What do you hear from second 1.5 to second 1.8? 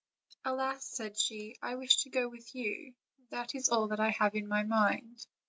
"I